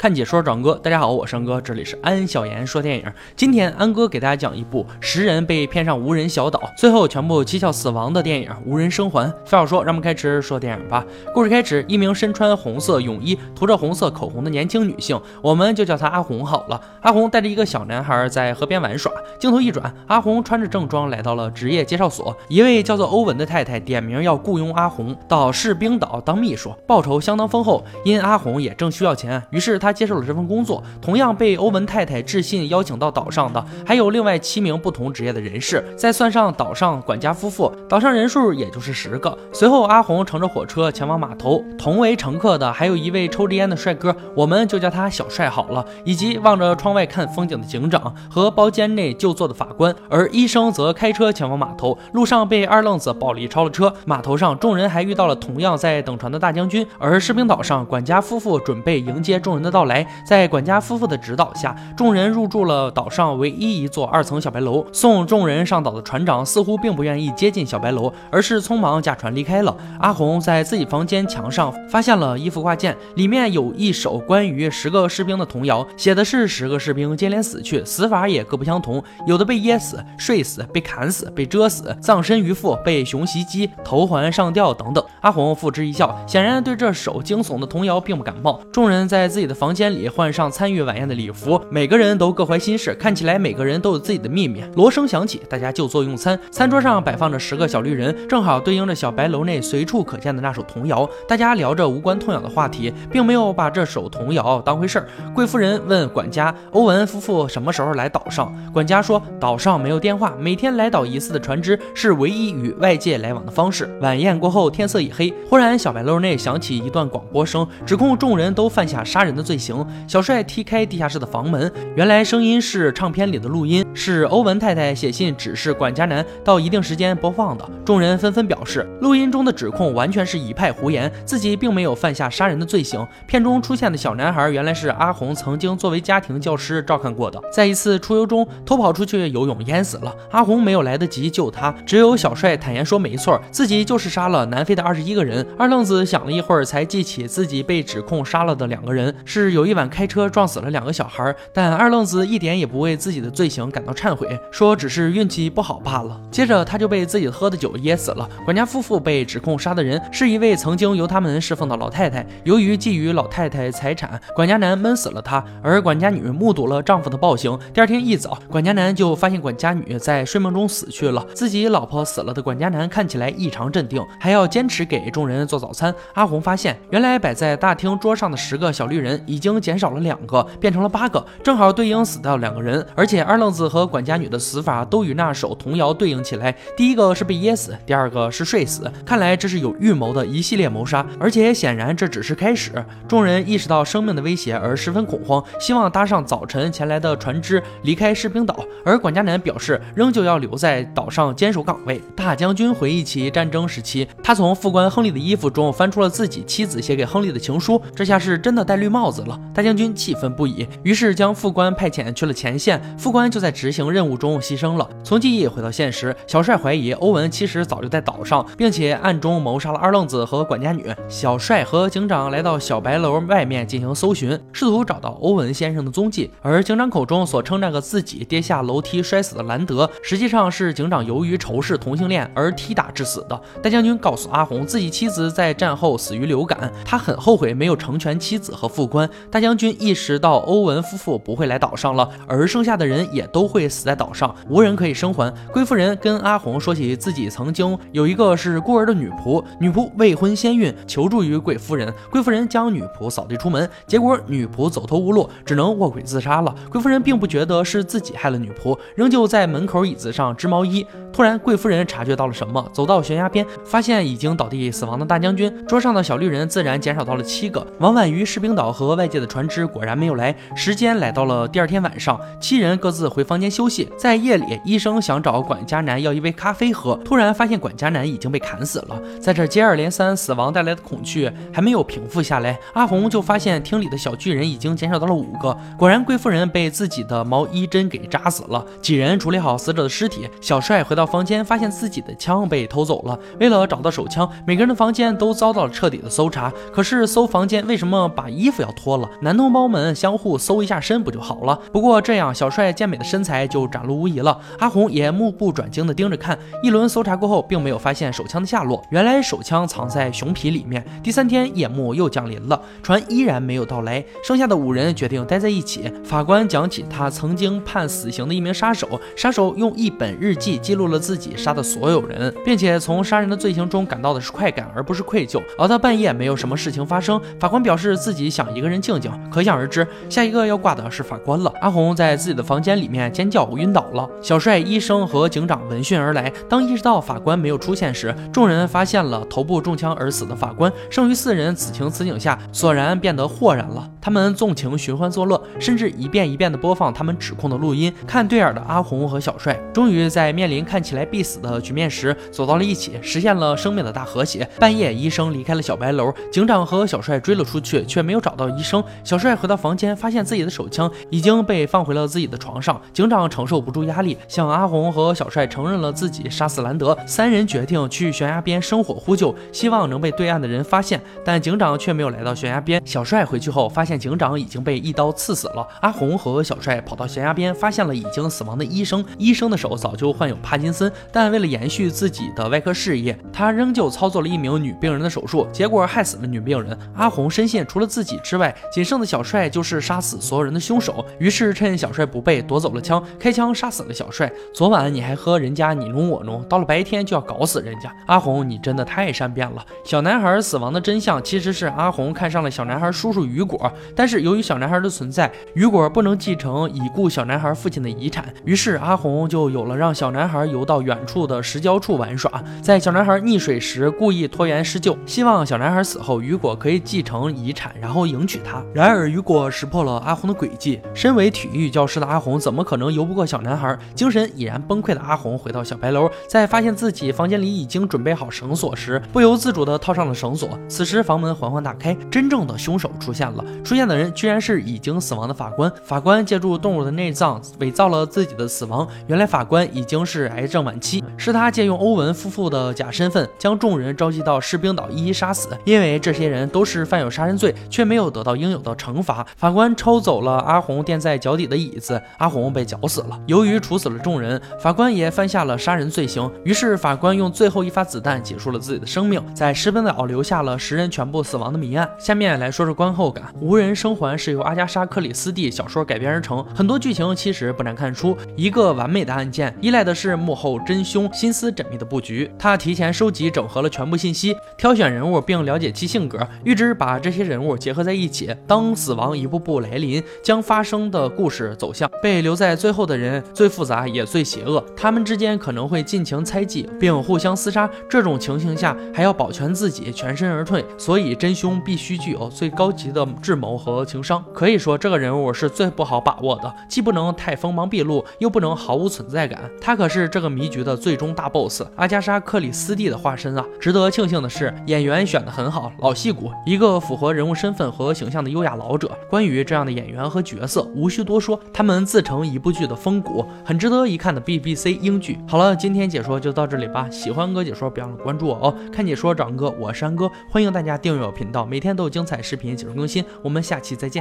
[0.00, 3.04] 看解说长哥，大家好，我是安哥，这里是安小言说电影。
[3.36, 9.30] 今天安哥给大家讲一部十人被骗上无人小岛，最后全部蹊跷死亡的电影《无人生还》。
[9.44, 11.04] 废话说，让我们开始说电影吧。
[11.34, 16.80] 故事开始，一名身穿红色泳衣、涂着红色口红的年轻女性，我们就叫她阿红好了。
[17.02, 19.12] 阿红带着一个小男孩在河边玩耍。
[19.38, 27.84] 镜头一转，阿红穿着正装来到了职业介绍所，一位叫做欧文的太太点名要雇佣阿红到士兵岛当秘书，报酬相当丰厚。
[28.02, 29.89] 因阿红也正需要钱，于是他。
[29.90, 39.36] 他接受了这份工作，同样被欧文太太致信邀请到岛上的还有另外七名不同职业的人士，再算上岛上管家夫妇，岛上人数也就是十个。
[39.52, 49.92] 随后，阿红乘着火车前往码头，同为乘客的还有一位抽着烟的帅哥，我们就叫他小帅好了，以及望着窗外看风景的警长和包间内就坐的法官。
[50.08, 53.92] 而医生则开车前往码头，路上被二愣子暴力超了车。
[54.06, 59.79] 码头上，众人还遇到了同样在等船的大将军，而士兵岛上，管家夫妇准备迎接众人的到。
[59.80, 64.84] 到来，在管家夫妇的指导下，众人入住了岛上唯一一座二层小白楼。
[64.92, 69.74] 送众人上岛的船长似乎并不愿意接近小白楼，而是匆忙驾船离开了。
[69.98, 85.02] 阿红在自己房间墙上发现了一幅挂件，里面有一首关于十个士兵的童谣，写的是十个士兵接连死去，死法也各不相同，有的被噎死、睡死、被砍死、被蛰死、葬身鱼腹、被熊袭击、头环上吊等等。
[85.22, 88.60] 阿红付之一笑，显然对这首惊悚的童谣并不感冒。
[88.70, 89.69] 众人在自己的房。
[89.70, 94.64] 房间里换上参与晚宴的礼服，每个人都各怀心事，看起来每个人都有自己的秘密。
[94.74, 96.36] 锣声响起，大家就坐用餐。
[96.50, 101.08] 餐桌上摆放着十个小绿人，正好对应着小白楼内随处可见的那首童谣。
[101.28, 105.06] 大家聊着无关痛痒的话题，并没有把这首童谣当回事儿。
[105.32, 113.88] 贵夫人问管家欧文夫妇什么时候来岛上，管家说岛上没有电话，每天来岛一次的船只是唯一与外界来往的方式。
[114.00, 119.59] 晚宴过后，天色已黑，忽然小白楼内响起一段广播声，指控众人都犯下杀人的罪。
[119.60, 127.68] 行，小帅踢开地下室的房门，原来声音是唱片里的录音，是欧文太太写信指示管家男到一定时间播放的。
[127.84, 133.06] 众人纷纷表示，录音中的指控完全是一派胡言，自己并没有犯下杀人的罪行。
[133.26, 140.14] 片中出现的小男孩原来是阿红曾经作为家庭教师照看过的，在一次出游中偷跑出去游泳淹死了。
[140.30, 145.46] 阿红没有来得及救他，只有小帅坦言说没错，自己就是杀了南非的二十一个人。
[145.58, 149.50] 二愣子想了一会儿，才记起自己被指控杀了的两个人是。
[149.50, 156.20] 有一晚开车撞死了两个小孩，但二愣子一点也不为自己的罪行感感到忏悔，说只是运气不好罢了。
[156.30, 158.28] 接着他就被自己喝的酒噎死了。
[158.44, 167.58] 管家夫妇被指控杀的人是一位曾经由他们侍奉的老太太，由于觊觎老太太财产，管家男闷死了她，而管家女目睹了丈夫的暴行。
[167.72, 175.94] 第二天一早，管家男就发现管家女在睡梦中死去了，自己老婆死了的管家男看起来异常镇定，还要坚持给众人做早餐。
[176.12, 179.18] 阿红发现，原来摆在大厅桌上的十个小绿人。
[179.26, 182.84] 已经减少了两个，变成了八个，正好对应死掉两个人。
[182.96, 186.54] 而且二愣子和管家女的死法都与那首童谣对应起来。
[186.76, 188.90] 第一个是被噎死，第二个是睡死。
[189.06, 191.06] 看来这是有预谋的一系列谋杀。
[191.20, 192.72] 而且显然这只是开始。
[193.06, 198.64] 众人意识到生命的威胁而十分恐慌，希望搭上早晨前来的船只离开士兵岛。
[198.84, 202.02] 而管家男表示仍旧要留在岛上坚守岗位。
[202.16, 207.80] 大将军回忆起战争时期，他从副官亨利的衣服中翻出了自己妻子写给亨利的情书。
[207.94, 209.38] 这下是真的戴绿帽子了。
[209.54, 212.80] 大将军气愤不已，于是将副官派遣去了前线。
[212.98, 214.88] 副官就在执行任务中牺牲了。
[215.04, 220.86] 从记忆回到现实，小帅怀疑欧文其实早就在岛上，并且暗中谋杀了二愣子和管家女。
[221.10, 226.30] 小帅和警长来到小白楼外面进行搜寻，试图找到欧文先生的踪迹。
[226.40, 233.38] 而警长口中所称那个自己跌下楼梯摔死的兰德，实际上是警长由于仇视同性恋而踢打致死的。
[233.62, 239.06] 大将军告诉阿红，自己妻子在战后死于流感，他很后悔没有成全妻子和副官。
[239.30, 245.34] 大将军意识到欧文夫妇不会来岛上了，而剩下的人也都会死在岛上，无人可以生还。
[245.52, 251.92] 贵夫人跟阿红说起自己曾经有一个是孤儿的女仆，女仆未婚先孕，求助于贵夫人。
[252.12, 256.54] 贵夫人将女仆扫地出门，结果女仆走投无路，只能卧轨自杀了。
[256.70, 260.86] 贵夫人并不觉得是自己害了女仆，仍旧在门口椅子上织毛衣。
[261.12, 265.52] 突然，贵夫人察觉到了什么，走到悬崖边，发现已经倒地死亡的大将军。
[265.66, 267.66] 桌上的小绿人自然减少到了七个。
[267.80, 270.32] 往返于士兵岛和外界的船只果然没有来。
[270.54, 273.39] 时间来到了第二天晚上，七人各自回房。
[273.40, 273.88] 间休息。
[273.96, 279.00] 在夜里，医生想找管家男要一杯咖啡喝，突然发现管家男已经被砍死了。
[279.20, 285.56] 在这接二连三死亡带来的恐惧还没有平复下来，阿红就发现厅里的小巨人已经减少到了五个。
[285.78, 288.64] 果然，贵妇人被自己的毛衣针给扎死了。
[288.82, 293.18] 几人处理好死者的尸体，小帅回到房间，发现自己的枪被偷走了。
[293.38, 296.52] 为了找到手枪，每个人的房间都遭到了彻底的搜查。
[296.72, 299.08] 可是搜房间为什么把衣服要脱了？
[299.22, 301.58] 男同胞们相互搜一下身不就好了？
[301.72, 304.38] 不过这样，小帅健美的身材就展露无遗了。
[304.58, 306.38] 阿红也目不转睛地盯着看。
[306.62, 308.82] 一轮搜查过后，并没有发现手枪的下落。
[308.90, 310.84] 原来手枪藏在熊皮里面。
[311.02, 314.04] 第三天，夜幕又降临了，船依然没有到来。
[314.24, 315.92] 剩下的五人决定待在一起。
[316.04, 325.42] 法官讲起他曾经判死刑的一名杀手，杀手用一本日记记录了自己杀的所有人，并且从杀人的罪行中感到的是快感，而不是愧疚。
[325.58, 327.20] 熬到半夜，没有什么事情发生。
[327.38, 329.10] 法官表示自己想一个人静静。
[329.30, 331.52] 可想而知，下一个要挂的是法官了。
[331.60, 334.08] 阿红在自己的房间里面尖叫，晕倒了。
[334.22, 336.32] 小帅、医生和警长闻讯而来。
[336.48, 340.72] 当意识到法官没有出现时，众人发现了头部中枪而死的法官。
[340.88, 343.86] 剩余四人此情此景下，索然变得豁然了。
[344.00, 347.92] 他们纵情寻欢作乐，甚至一遍一遍地播放他们指控的录音。
[348.06, 354.48] 看对眼的阿红和小帅，终于在面临看起来必死的局面时，走到了一起，实现了生命的大和谐。
[354.58, 358.82] 半夜，医生离开了小白楼，警长和小帅追了出去，却没有找到医生。
[359.04, 362.80] 小帅回到房间，发现自己的手枪已经被放回了自己的床上。
[362.94, 366.96] 警长承受不住压力，向阿红和小帅承认了自己杀死兰德。
[367.04, 371.00] 三人决定去悬崖边生火呼救，希望能被对岸的人发现。
[371.24, 372.80] 但警长却没有来到悬崖边。
[372.84, 375.66] 小帅回去后，发现警长已经被一刀刺死了。
[375.82, 379.04] 阿红和小帅跑到悬崖边，发现了已经死亡的医生。
[379.18, 386.78] 医生的手早就患有帕金森，但为了延续自己的外科事业，他仍旧操作了一名女病人的手术，结果害死了女病人。
[386.94, 391.04] 阿红深陷，除了自己之外，仅剩的小帅就是杀死所有人的凶手。
[391.18, 394.30] 于是趁小帅不备，夺走了枪，开枪杀死了小帅。
[394.52, 397.94] 昨晚你还和人家你侬我侬，到了白天就要搞死人家。
[398.06, 399.64] 阿红，你真的太善变了。
[399.84, 418.64] 小男孩死亡的真相其实是阿红看上了小男孩叔叔雨果，但是由于小男孩的存在，雨果不能继承已故小男孩父亲的遗产，于是阿红就有了让小男孩游到远处的石礁处玩耍，在小男孩溺水时故意拖延施救，希望小男孩死后雨果可以继承遗产，然后迎娶他。
[418.74, 423.78] 然而雨果识破了阿红的诡计，身为体育教师的阿红怎么可能能游不过小男孩？
[423.94, 430.48] 精神已然崩溃的阿红回到小白楼，在发现自己房间里已经准备好绳索时，不由自主地套上了绳索。
[430.68, 433.44] 此时房门缓缓打开，真正的凶手出现了。
[433.62, 435.70] 出现的人居然是已经死亡的法官。
[435.84, 438.88] 法官借助动物的内脏伪造了自己的死亡。
[439.06, 445.50] 原来法官已经是癌症晚期，是他借用欧文夫妇的假身份，将众人召集到士兵岛一一杀死。
[445.64, 449.26] 因为这些人都是犯有杀人罪，却没有得到应有的惩罚。
[449.36, 453.20] 法官抽走了阿红垫在脚底的椅子，阿红被绞死了。
[453.26, 456.30] 由于处死了众人，法官也犯下了杀人罪行。
[456.44, 461.88] 于是法官用最后一发子弹结束了自己的生命，在石本岛留下了十人全部死亡的谜案。
[461.98, 472.30] 下面来说说观后感，《无人生还》是由阿加莎·克里斯蒂小说改编而成，很多剧情其实不难看出，一个完美的案件依赖的是幕后真凶心思缜密的布局。
[472.38, 487.68] 他提前收集整合了全部信息，挑选人物并了解其性格，预知把这些人物结合在一起，当死亡一步步来临，将发生的故事走向被留在最后的人最复杂也最邪恶，他们之间可能会尽情猜忌并互相厮杀。
[487.88, 494.22] 这种情形下还要保全自己全身而退，所以真凶必须具有最高级的智谋和情商。
[494.34, 499.50] 可以说这个人物是最不好把握的，既不能太锋芒毕露，又不能毫无存在感。
[499.58, 503.42] 他可是这个迷局的最终大 boss，阿加莎·克里斯蒂的化身啊！
[503.58, 508.90] 值得庆幸的是，演员选的很好，老戏骨，一个符合人物身份和形象的优雅老者。
[509.08, 515.18] 关于这样的演员和角色，无需多说，他们自成一部剧的风骨，很值得一看的 BBC 英剧。
[515.26, 516.88] 好了，今天解说就到这里吧。
[516.90, 518.54] 喜欢哥解说，别忘了关注我哦。
[518.72, 523.04] 看解说长哥，我是安哥，欢迎大家订阅我频道，每天都有精彩视频解说更新。
[523.22, 523.98] 我们下期再见。